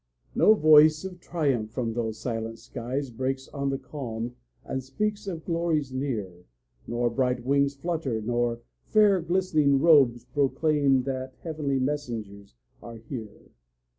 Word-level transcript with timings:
No 0.33 0.55
voice 0.55 1.03
of 1.05 1.19
triumph 1.19 1.69
from 1.69 1.93
those 1.93 2.17
silent 2.17 2.57
skies 2.57 3.11
Breaks 3.11 3.47
on 3.49 3.69
the 3.69 3.77
calm, 3.77 4.35
and 4.65 4.83
speaks 4.83 5.27
of 5.27 5.45
glories 5.45 5.93
near, 5.93 6.45
Nor 6.87 7.11
bright 7.11 7.45
wings 7.45 7.75
flutter, 7.75 8.19
nor 8.19 8.61
fair 8.87 9.21
glistening 9.21 9.77
robes 9.79 10.25
Proclaim 10.25 11.03
that 11.03 11.35
heavenly 11.43 11.77
messengers 11.77 12.55
are 12.81 12.95
here. 12.97 13.51